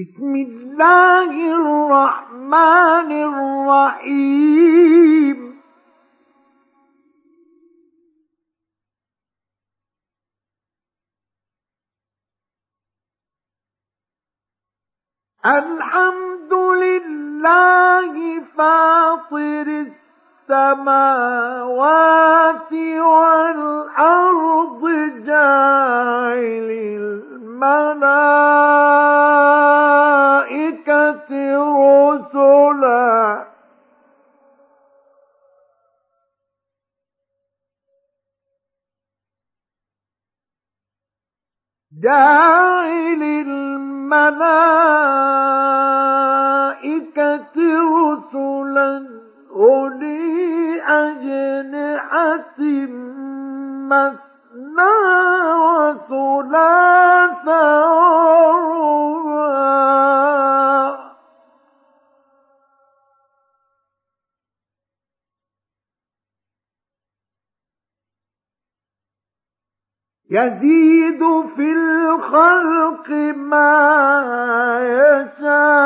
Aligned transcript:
بسم 0.00 0.32
الله 0.36 1.32
الرحمن 1.60 3.10
الرحيم. 3.92 5.38
الحمد 15.46 16.52
لله 16.54 18.40
فاطر 18.56 19.86
السماوات 20.48 21.62
والأرض 23.12 24.82
جاعل 25.26 26.70
الملائكة 27.62 28.10
رسلا. 32.08 33.46
جاعل 42.02 43.22
الملائكة 43.22 44.20
رسلا. 48.00 49.20
أولي 49.50 50.82
أجنحة 50.82 52.60
ورباع 53.90 54.29
يزيد 70.30 71.18
في 71.56 71.72
الخلق 71.72 73.08
ما 73.36 73.70
يشاء. 74.80 75.80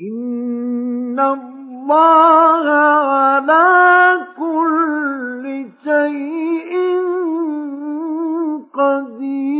إن 0.00 1.20
الله 1.20 2.70
على 2.70 4.26
كل 4.36 5.66
شيء 5.84 6.74
قدير 8.74 9.54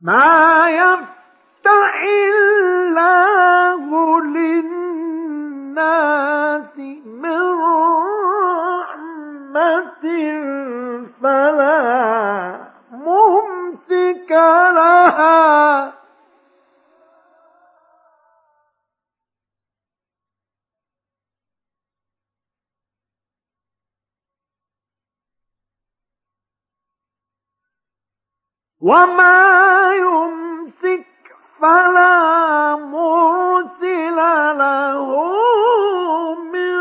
ما 0.00 0.68
يفتح 0.70 1.15
وما 28.86 29.92
يمسك 29.98 31.06
فلا 31.60 32.76
مرسل 32.76 34.16
له 34.58 35.08
من 36.52 36.76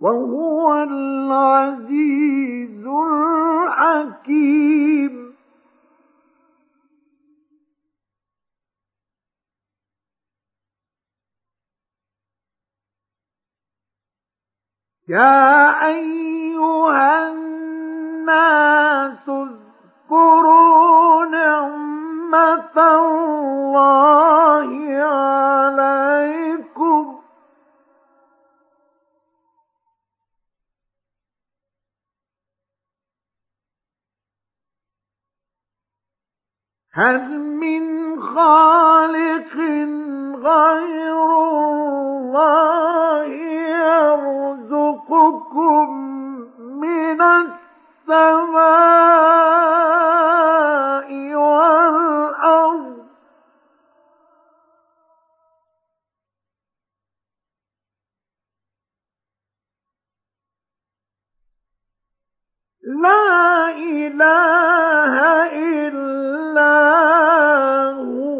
وهو 0.00 0.82
العزيز 0.82 2.86
الحكيم 3.82 5.32
يا 15.08 15.86
أيها 15.88 17.28
الناس 17.32 19.28
اذكروا 19.28 21.24
نعمة 21.26 22.76
الله 22.76 24.70
عليكم. 25.82 27.01
هل 36.94 37.38
من 37.40 38.20
خالق 38.20 39.56
غير 40.36 41.24
الله 41.62 43.24
يرزقكم 44.52 45.90
من 46.60 47.20
السماء 47.22 48.52
والأرض؟ 51.34 52.11
لا 63.00 63.70
إله 63.70 65.14
إلا 65.52 66.72
هو. 67.96 68.32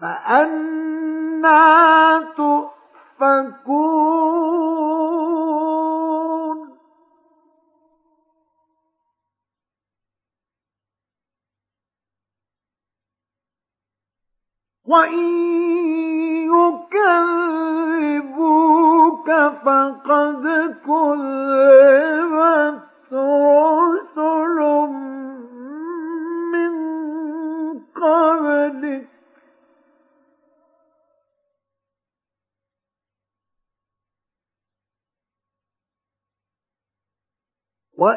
فأنا 0.00 1.60
تؤفكون. 2.36 3.80
وإن 14.90 15.49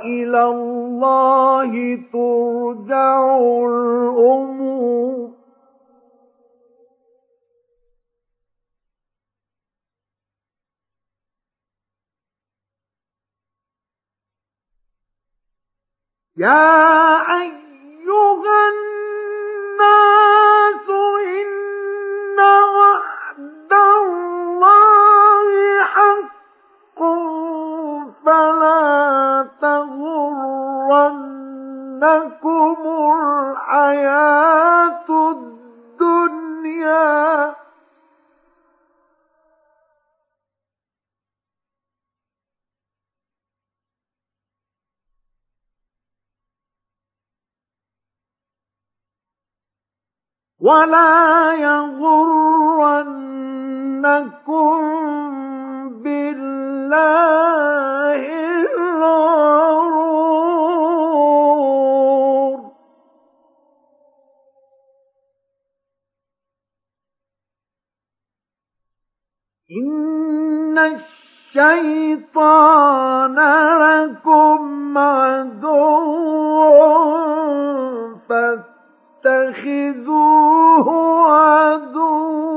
وإلى 0.03 0.43
الله 0.43 1.71
ترجع 2.13 3.37
الأمور. 3.67 5.29
يا 16.37 17.21
أيها 17.41 18.69
الناس 18.73 20.09
إن 21.39 22.39
وعد 22.39 23.73
الله 23.73 25.47
حق. 25.83 27.32
الحياة 33.63 35.09
الدنيا. 35.31 36.43
ولا 50.59 51.53
يغرنكم 51.53 52.33
بالله 56.03 57.42
الشيطان 71.55 73.37
لكم 73.83 74.97
عدو 74.97 75.73
فاتخذوه 79.23 80.07
عدوا. 81.31 82.53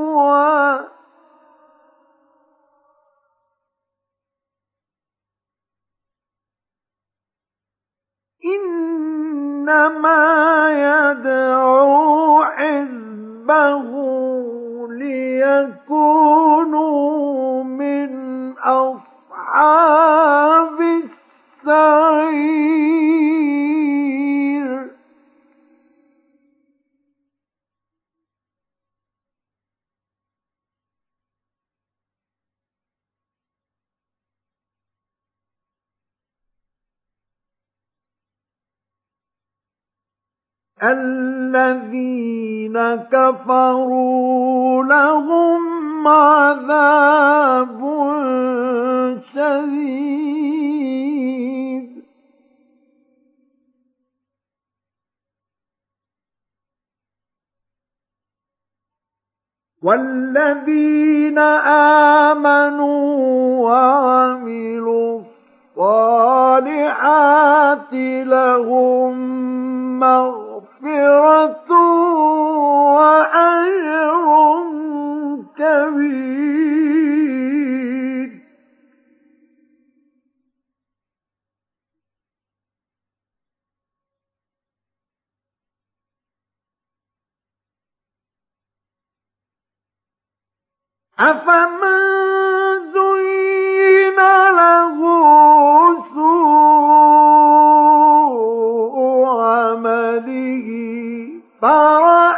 إنما 9.67 10.23
يدعو 10.71 12.45
حزبه 12.45 13.91
ليكونوا 14.89 16.37
أصحاب 18.67 20.21
السعير. 21.63 22.67
الذين 40.83 42.79
كفروا 43.13 44.85
لهم 44.85 46.09
عذاب 46.09 47.86
شديد 49.65 50.77
والذين 59.83 61.39
آمنوا 62.29 63.07
وعملوا 63.69 65.21
الصالحات 65.77 66.73
لهم 68.27 69.15
مغفرة 69.99 71.71
وأجر 72.97 74.27
كبير. 75.59 76.76
أفمن 91.21 92.93
زين 92.93 94.17
له 94.57 94.99
سوء 97.87 98.97
عمله 99.41 100.69
فرآه 101.63 102.36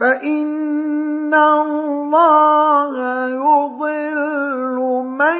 فإن 0.00 1.34
الله 1.34 2.94
يضل 3.28 4.78
من 5.06 5.38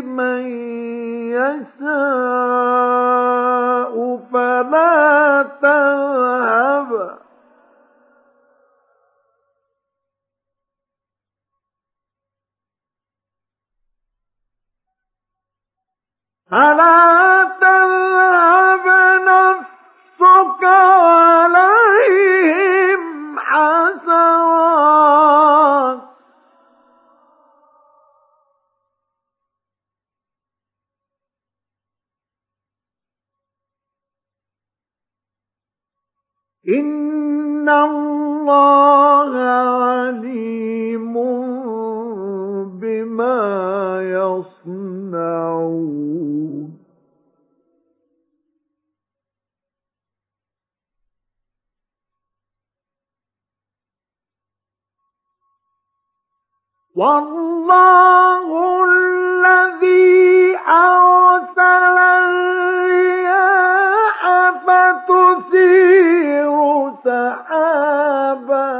من 0.00 0.42
يشاء 1.36 2.46
فلا 4.32 5.42
تذهب 5.62 6.90
فلا 16.50 16.95
والله 56.96 58.48
الذي 58.84 60.56
أرسل 60.68 61.98
الرياح 62.24 63.36
فتثير 64.66 66.56
سحابا. 67.04 68.76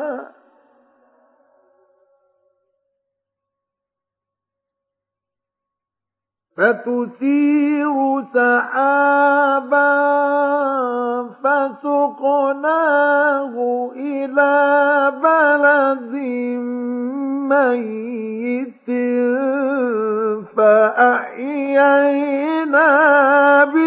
فتثير 6.56 7.96
سحابا 8.34 9.92
فسقناه 11.44 12.74
إلى 13.96 14.54
بلد 15.22 16.12
ميت. 17.52 17.95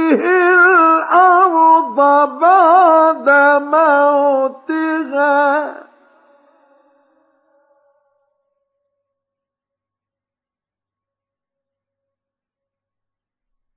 به 0.09 0.25
الأرض 0.25 1.99
بعد 2.39 3.29
موتها 3.61 5.39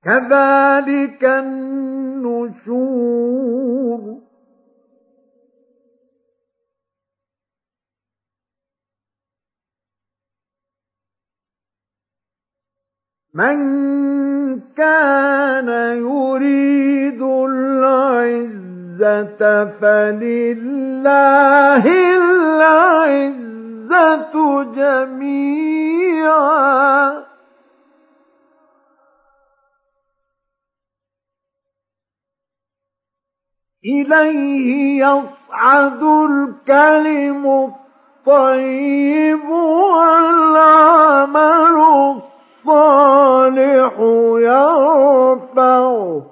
كذلك 0.03 1.23
النشور 1.23 2.73
من 13.35 13.57
كان 14.77 15.67
يريد 15.97 17.21
العزة 17.21 18.61
فلله 19.81 21.85
العزة 22.17 23.33
جميعا 24.63 26.43
إليه 33.85 34.99
يصعد 35.05 36.03
الكلم 36.03 37.45
الطيب 37.47 39.49
والعمل 39.49 41.75
الصالح 42.15 42.32
الصالح 42.65 43.93
يرفعه 44.39 46.23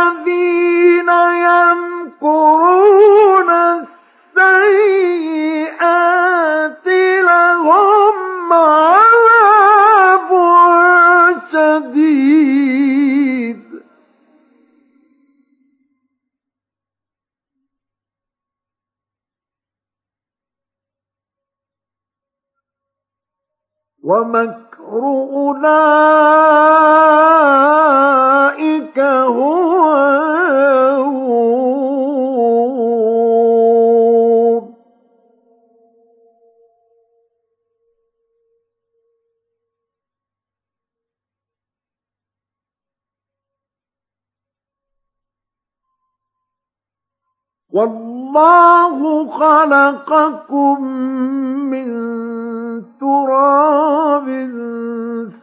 والذين 0.00 1.08
يمكرون 1.48 2.70
السيئات 4.36 6.09
ومكر 24.10 25.02
أولئك 25.32 25.70
هو 28.98 29.70
والله 47.72 49.28
خلقكم 49.38 50.82
من 51.70 52.49
تراب 53.00 54.26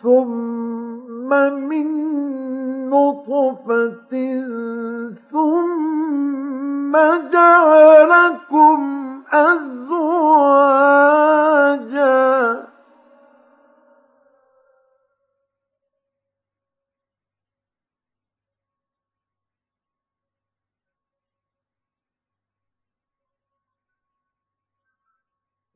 ثم 0.03 1.29
من 1.69 1.87
نطفة 2.89 4.13
ثم 5.31 6.93
جعلكم 7.33 8.79
أزواجا 9.33 10.97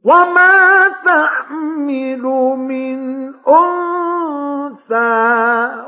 وما 0.04 0.88
تحمل 1.06 2.22
من 2.58 3.00
أنثى 3.48 5.02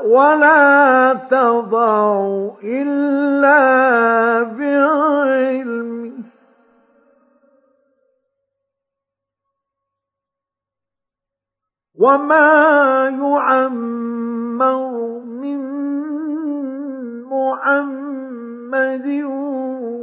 ولا 0.06 1.14
تضع 1.30 2.50
إلا 2.64 3.62
بعلمه 4.42 6.12
وما 11.98 13.08
يعمر 13.08 14.90
من 15.24 15.60
محمد 17.30 19.06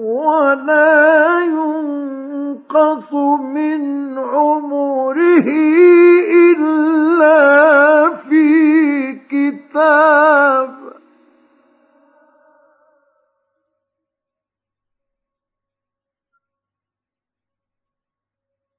ولا 0.04 1.31
في 5.44 5.82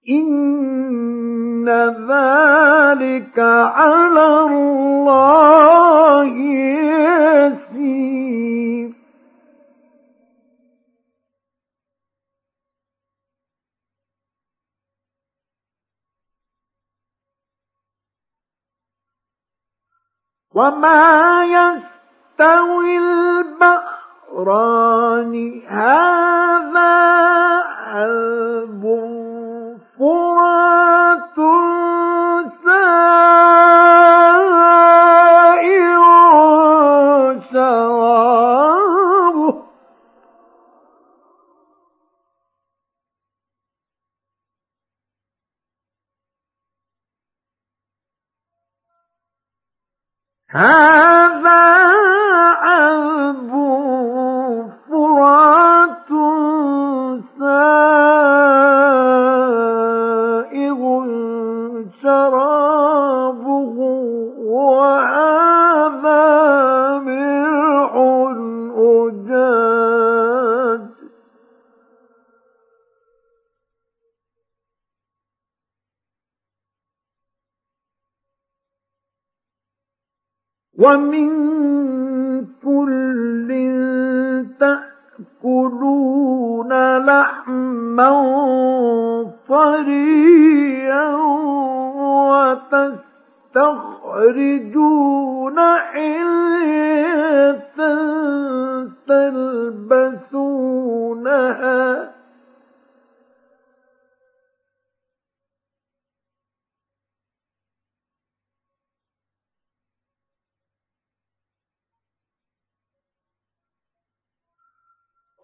إن 0.09 1.69
ذلك 2.09 3.38
على 3.38 4.26
الله 4.47 6.25
يسير. 6.25 7.62
وما 20.54 21.44
يستوي 21.44 22.99
البحران 22.99 24.52
هذا 25.68 26.92
عذب 27.92 28.82
فرات 29.99 31.37
سائر 32.64 34.22
هذا 50.54 51.82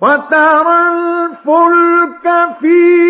وترى 0.03 0.79
الفلك 0.89 2.57
فيه 2.61 3.08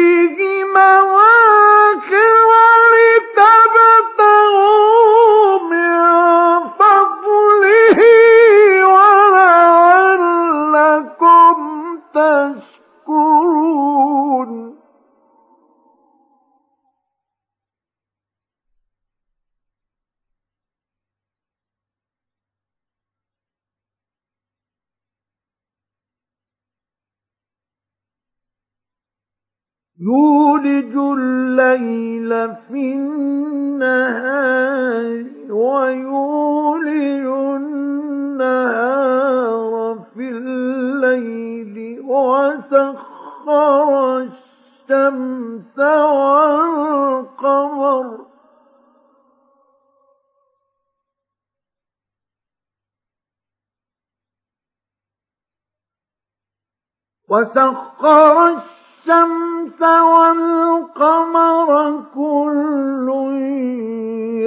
يولج 30.00 30.97
الليل 30.97 32.55
في 32.55 32.95
النهار 32.95 34.47
ويولج 35.50 37.26
النهار 37.57 38.88
في 40.14 40.28
الليل 40.28 42.00
وسخر 42.05 43.88
الشمس 44.19 45.78
والقمر. 45.78 47.69
وسخر 57.31 58.49
الشمس 58.49 58.78
والقمر 59.81 61.69
كل 62.15 63.09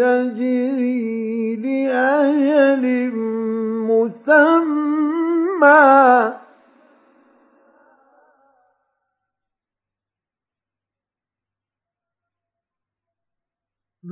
يجري 0.01 1.56
لأجل 1.56 2.86
مسمى. 3.89 4.82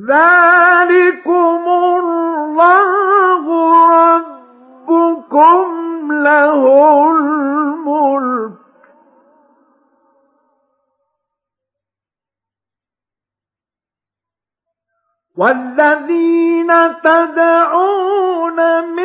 ذلكم 0.09 1.63
الله 1.99 3.45
ربكم 4.89 5.67
له 6.11 6.61
الملك. 7.11 8.58
والذين 15.37 16.71
تدعون 17.03 18.59
من 18.85 18.98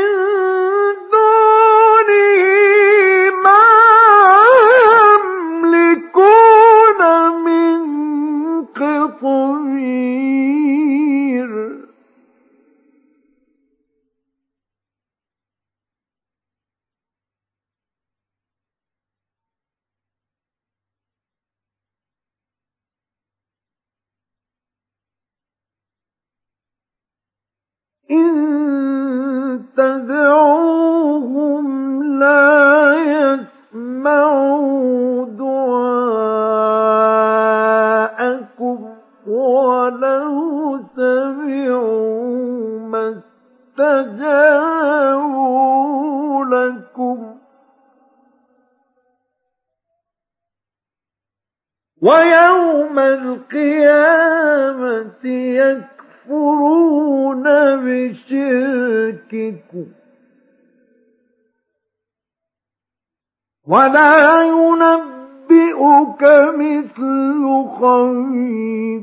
ولا 63.75 64.43
ينبئك 64.43 66.23
مثل 66.59 67.43
خبير. 67.81 69.03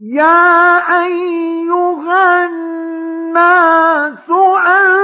يا 0.00 0.78
أيها 1.02 2.44
الناس 2.46 4.30
أنتم 4.30 4.95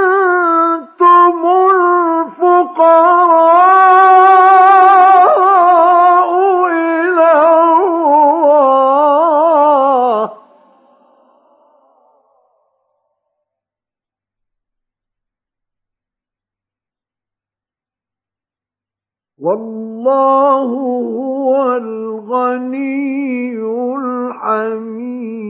والله 20.05 20.63
هو 20.63 21.73
الغني 21.73 23.55
الحميد. 23.95 25.43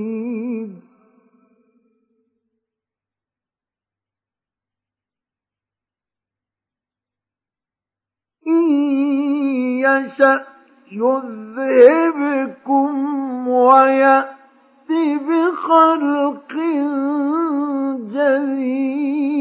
إن 8.47 8.69
يشأ 9.79 10.45
يذهبكم 10.91 12.89
ويأت 13.47 14.33
بخلق 15.27 16.53
جديد. 18.13 19.32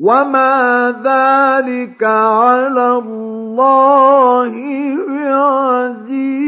وما 0.00 0.90
ذلك 1.04 2.04
على 2.04 2.88
الله 2.98 4.52
بعزيز 5.08 6.46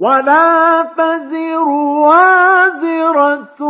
ولا 0.00 0.82
تزر 0.96 1.68
وازرة 2.08 3.62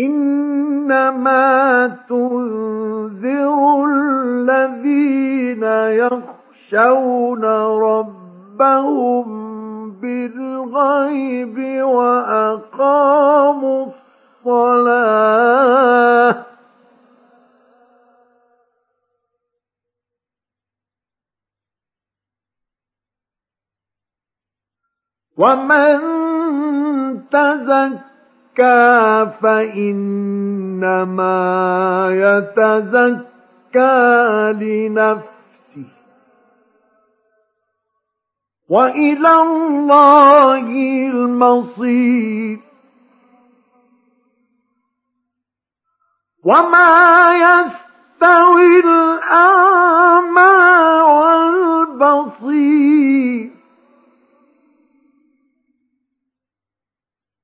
إنما 0.00 1.86
تنذر 2.08 3.84
الذين 3.84 5.64
يخشون 6.02 7.44
ربهم 7.84 9.26
بالغيب 10.00 11.56
وأقاموا 11.82 13.86
الصلاة. 14.46 16.34
ومن 25.38 25.98
تزكى 27.30 28.09
فإنما 29.42 30.08
يتزكى 32.10 33.32
لنفسه. 34.52 35.30
وإلى 38.68 39.42
الله 39.42 40.58
المصير. 41.10 42.58
وما 46.44 47.32
يستوي 47.32 48.80
الأعمى 48.80 50.50
والبصير. 52.00 53.50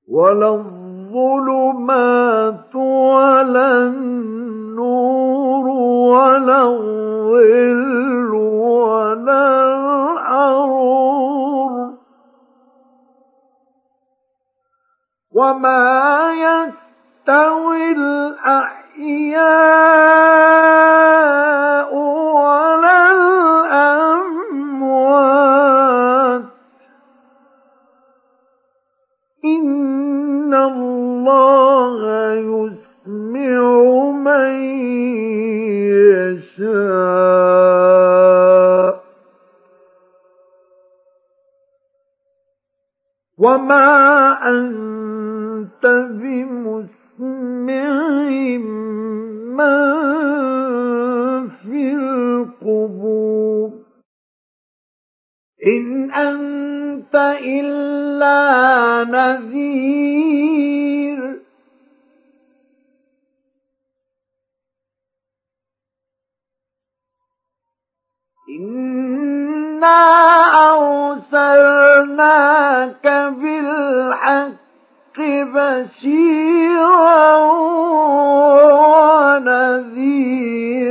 ولا 0.08 0.75
الظلمات 1.16 2.74
ولا 2.76 3.72
النور 3.88 5.66
ولا 6.12 6.62
الظل 6.62 8.34
ولا 8.34 9.44
الحرور 9.76 10.92
وما 15.32 16.32
يستوي 16.32 17.92
الأحياء 17.92 18.76
ولا 21.96 23.15
وما 43.46 43.86
أنت 44.48 45.86
بمسمع 46.10 47.90
من 49.58 49.78
في 51.48 51.94
القبور 51.94 53.70
إن 55.66 56.10
أنت 56.10 57.14
إلا 57.44 58.40
نذير 59.04 60.16
إنا 68.60 70.02
أرسلناك 72.86 73.34
بالحق 73.40 75.18
بشيرا 75.54 77.36
ونذيرا. 80.16 80.86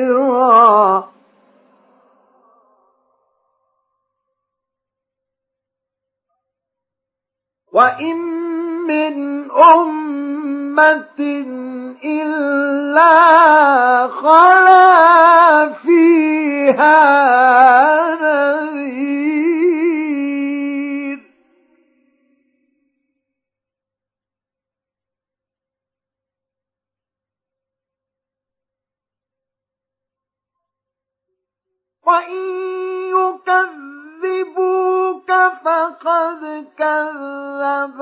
وإن 7.74 8.18
من 8.88 9.52
أمة 9.52 11.20
إلا 12.04 13.14
خلا 14.08 15.70
فيها 15.74 17.36
وإن 32.06 32.46
يكذبوك 34.22 35.32
فقد 35.66 36.42
كذب 36.78 38.02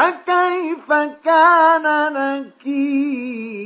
فكيف 0.00 0.92
كان 1.24 2.12
نكير؟ 2.12 3.60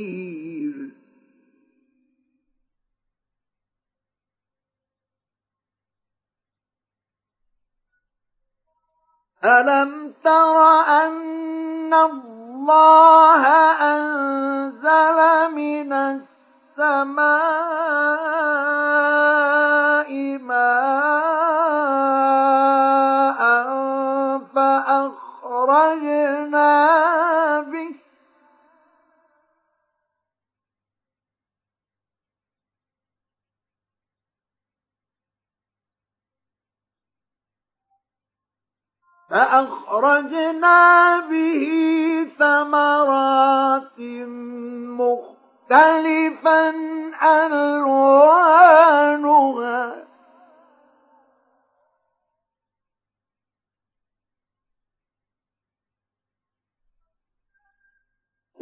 ألم 9.45 10.13
تر 10.23 10.57
أن 10.87 11.93
الله 11.93 13.45
أنزل 13.93 15.19
من 15.55 15.93
السماء 15.93 17.25
ماء 20.37 21.64
فأخرجنا 25.75 26.71
به. 27.71 27.95
فأخرجنا 39.29 41.19
به 41.29 41.63
ثمرات 42.39 43.99
مختلفا 44.99 46.69
ألوانها 47.23 48.44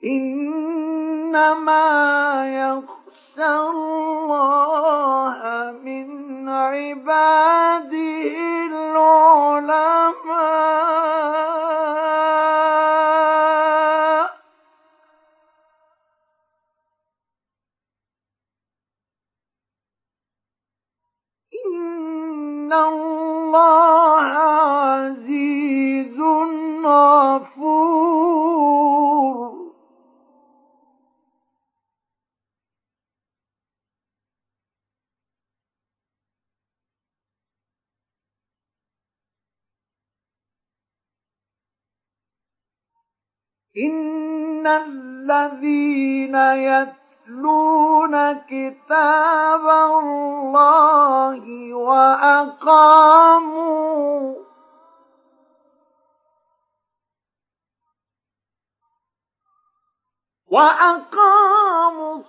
إنما 0.04 1.88
يخشى 2.46 3.52
الله 3.70 5.38
من 5.84 6.08
عباده 6.48 8.22
العلماء. 8.70 10.04
إن 43.76 44.66
الذين 44.66 46.34
يتلون 46.34 48.32
كتاب 48.32 49.68
الله 49.68 51.74
وأقاموا 51.74 53.24
وأقاموا 60.50 62.22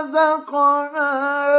رزقناهم 0.00 1.53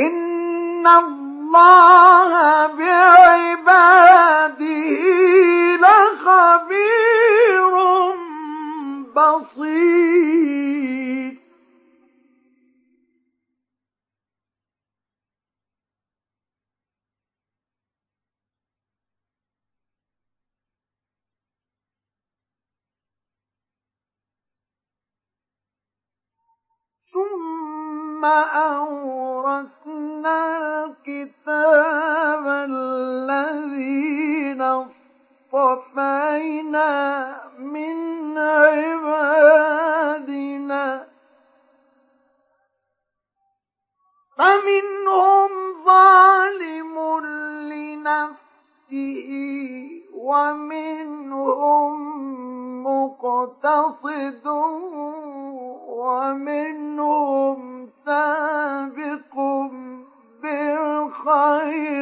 إن 0.00 0.86
الله 0.86 2.66
بعباده 2.66 4.60
لخبير 5.76 7.74
بصير 9.16 10.99
أورثنا 28.54 30.10
الكتاب 30.84 32.46
الذين 32.70 34.62
اصطفينا 35.52 36.90
من 37.58 38.38
عبادنا. 38.38 39.60
فمنهم 44.38 45.50
ظالم 45.84 46.94
لنفسه 47.72 49.30
ومنهم 50.14 51.94
مقتصد 52.82 54.46
ومنهم 55.88 57.58
سابق 58.04 59.34
بالخيرات. 60.42 62.00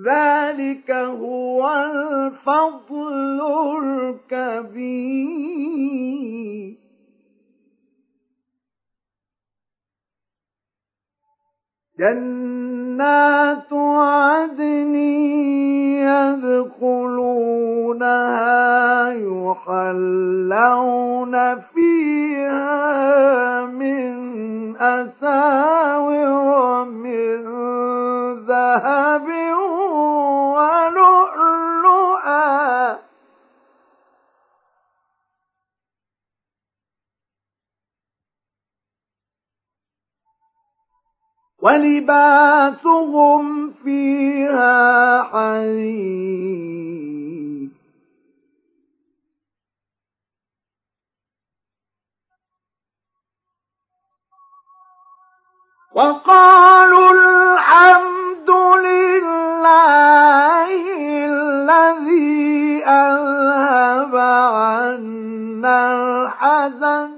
ذلك 0.00 0.90
هو 0.90 1.68
الفضل 1.68 3.40
الكبير. 4.32 5.26
جنات 11.98 13.72
عدن 13.72 14.94
يدخلونها 16.76 19.12
يحلون 19.12 20.54
فيها 21.60 23.66
من 23.66 24.16
أساور 24.76 26.84
من 26.84 27.42
ذهب 28.46 29.26
ولؤلؤا 30.54 31.25
ولباسهم 41.66 43.42
فيها 43.84 45.22
حرير. 45.22 46.46
وقالوا 55.94 57.12
الحمد 57.12 58.50
لله 58.86 60.68
الذي 61.26 62.84
أذهب 62.84 64.16
عنا 64.54 65.76
الحزن. 65.92 67.10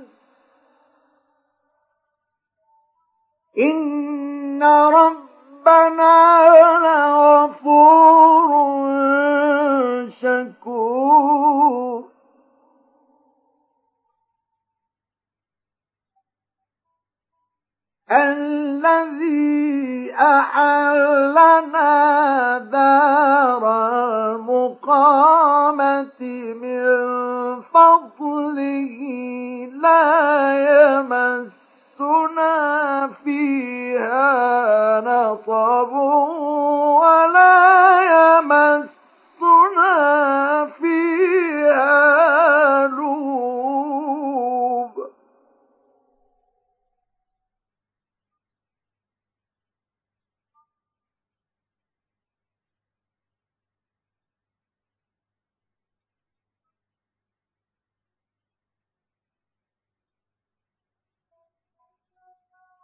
ربنا 4.62 6.38
لغفور 6.84 8.48
شكور. 10.22 12.04
الذي 18.10 20.12
أحلنا 20.14 21.88
دار 22.58 23.88
المقامة 24.88 26.20
من 26.62 26.82
فضله 27.62 28.98
لا 29.82 30.04
يمس 30.68 31.57
نصب 35.00 35.92
ولا 37.02 37.58
يمسنا 38.38 39.86
فيها 40.80 41.96
لوب. 42.86 43.68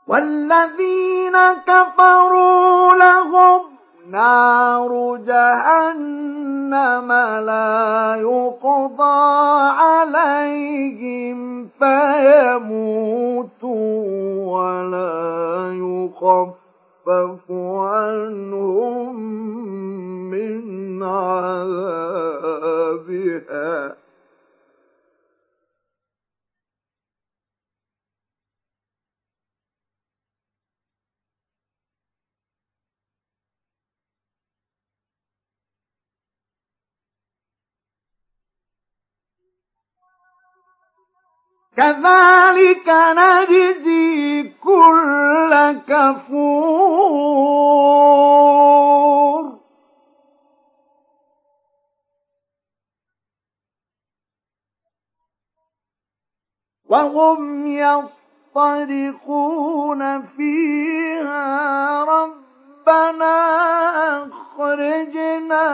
والذين 0.07 1.14
كفروا 1.67 2.95
لهم 2.95 3.61
نار 4.11 5.17
جهنم 5.27 7.13
لا 7.43 8.17
يقضى 8.21 9.25
عليهم 9.81 11.69
فيموتوا 11.79 13.15
ولا 14.47 15.73
يخفف 15.73 17.51
عنهم 17.51 19.15
من 20.31 21.03
عذابها. 21.03 21.65
كذلك 41.77 42.89
نجزي 42.89 44.43
كل 44.43 45.53
كفور. 45.89 47.35
وهم 56.89 57.67
يصطرخون 58.55 59.23
فيها 60.23 62.05
ربنا 62.89 64.29
أخرجنا 64.29 65.67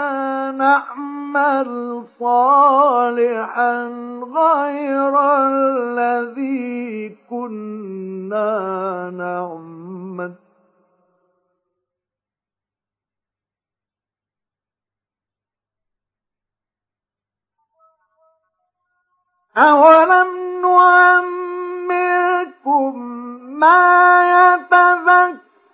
نعمل 0.51 2.05
صالحا 2.21 3.89
غير 4.35 5.15
الذي 5.49 7.17
كنا 7.31 8.51
نعمل. 9.11 10.35
أولم 19.57 20.31
نعمركم 21.81 22.95
ما 23.61 23.81
يتذكر 24.55 25.50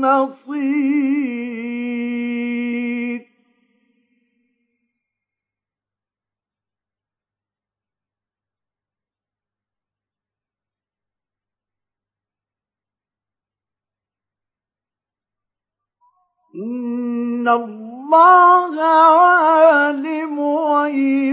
نصير 0.00 1.58
إن 16.54 17.48
الله 17.48 18.82
عالم 18.82 20.40
غيب. 20.40 21.27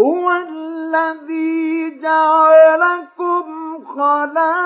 هو 0.00 0.30
الذي 0.30 2.00
جعلكم 2.00 3.44
خلائف 3.84 4.58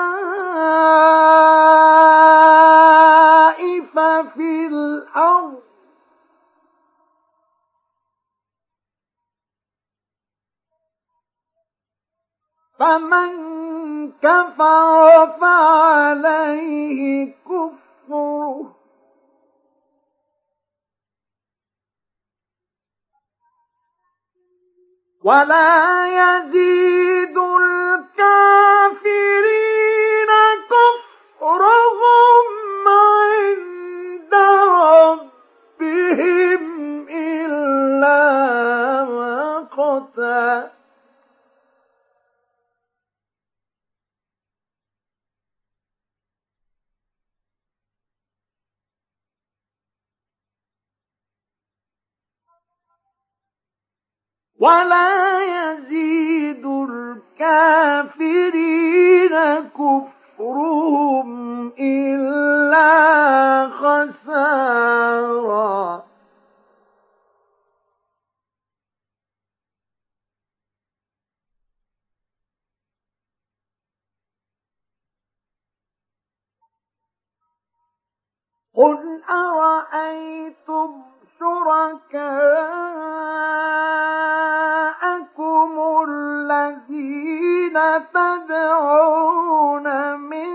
في 4.35 4.67
الأرض. 4.67 5.63
فمن 12.79 13.33
كفر 14.13 15.39
فعليه 15.41 17.35
كفره. 17.45 18.82
ولا 25.25 26.07
يزيد 26.07 27.39
الكافرين 28.83 30.31
كفرهم 30.71 31.82
ولا 54.63 55.41
يزيد 55.41 56.67
الكافرين 57.41 58.11
كفرهم 59.75 61.29
إلا 61.79 62.89
خسارا. 63.69 65.03
قل 78.75 79.23
أرأيتم 79.31 81.12
شركاءكم 81.43 82.43
الذين 86.09 87.77
تدعون 88.15 89.87
من 90.21 90.51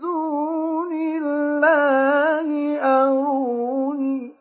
دون 0.00 0.92
الله 0.92 2.48
أروني. 2.80 4.34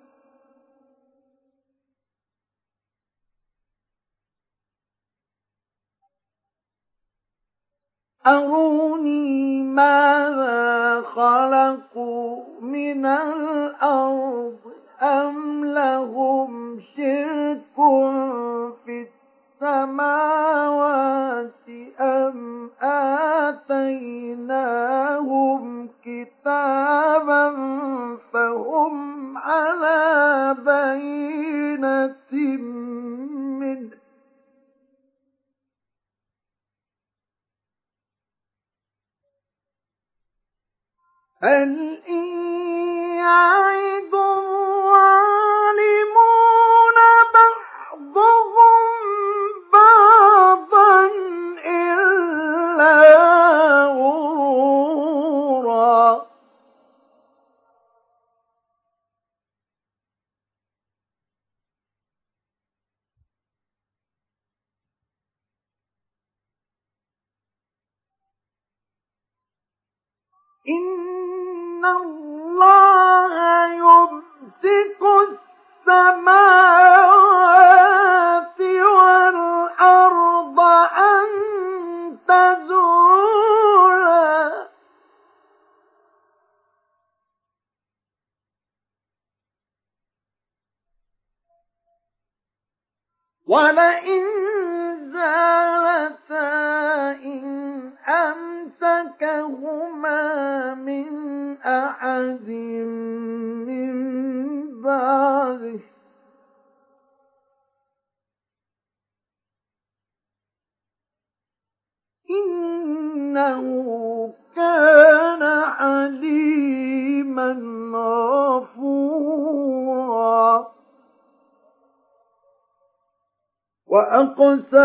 أروني 8.28 9.64
ماذا 9.64 11.02
خلقوا 11.02 12.44
من 12.62 13.06
الأرض 13.06 14.65
السماوات 20.00 21.70
أم 22.00 22.72
آتيناهم 24.42 25.90
كتابا 26.06 27.50
فهم 28.34 29.38
على 29.38 30.56
بينة 30.60 32.32
منه 33.60 33.96
هل 41.44 42.02
إن 42.10 42.28
يعد 43.16 44.14
الظالمون 44.14 45.36
بعضهم 47.34 48.85
إن 70.70 71.86
الله 71.86 73.66
يمسك 73.74 75.02
السماوات 75.86 76.96
والأرض 78.62 80.60
أن 80.98 81.28
تزولا 82.28 83.66
ولئن 93.48 94.25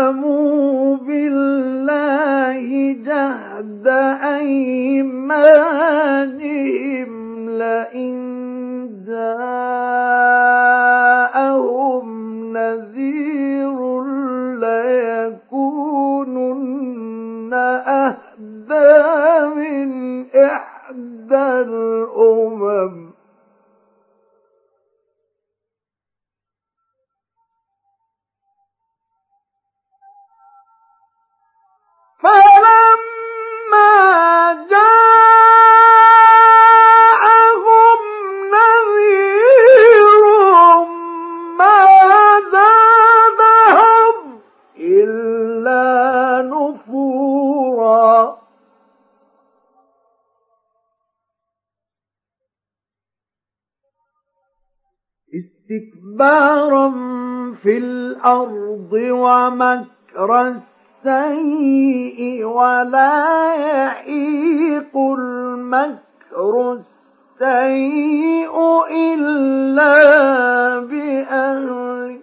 وأقسموا 0.00 0.29
الأرض 58.91 59.11
ومكر 59.11 60.31
السيء 61.05 62.43
ولا 62.45 63.53
يحيق 63.55 64.97
المكر 64.97 66.73
السيء 66.73 68.55
إلا 68.91 69.93
بأهله. 70.79 72.19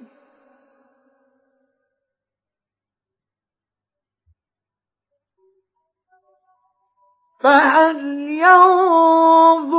فهل 7.41 7.99
ينظرون 8.43 9.77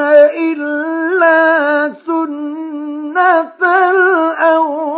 إلا 0.00 1.92
سنة 2.06 2.61
الأولين. 4.38 4.92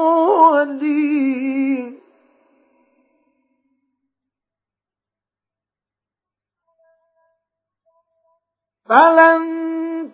فلن 8.89 9.45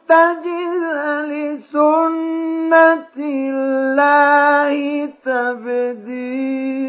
تجد 0.09 0.85
لسنة 1.27 3.17
الله 3.19 5.07
تبديلا 5.25 6.81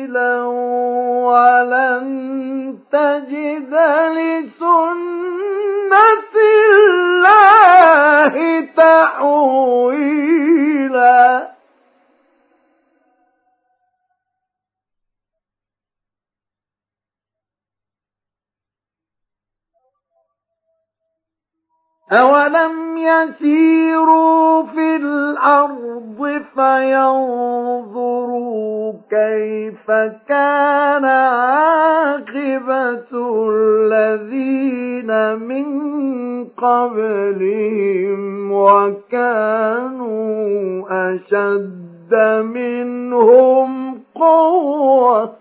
ولن 1.25 2.07
تجد 2.91 3.73
لسنة 4.17 5.41
الله 6.69 8.33
تحويلا 8.77 10.41
أولم 22.11 22.97
يسيروا 22.97 24.63
في 24.63 24.95
الأرض 24.95 26.41
فينظروا 26.55 28.21
كيف 29.09 29.91
كان 30.29 31.05
عاقبة 31.05 31.91
الذين 33.51 35.11
من 35.39 35.65
قبلهم 36.57 38.51
وكانوا 38.51 40.11
أشد 40.91 42.13
منهم 42.43 43.71
قوة 44.15 45.40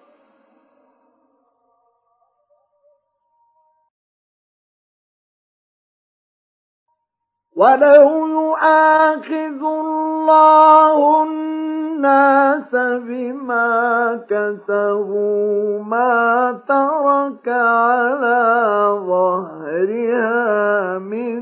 ولو 7.55 8.27
يؤاخذ 8.27 9.63
الله 9.63 11.23
الناس 11.23 12.75
بما 12.75 14.19
كسبوا 14.29 15.83
ما 15.83 16.51
ترك 16.67 17.47
على 17.47 18.99
ظهرها 19.07 20.97
من 20.97 21.41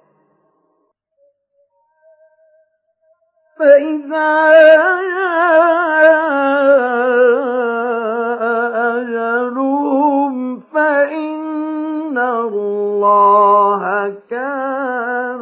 فإذا 3.61 4.49
جاء 4.51 5.31
أجلهم 8.97 10.59
فإن 10.73 12.17
الله 12.17 14.13
كان 14.29 15.41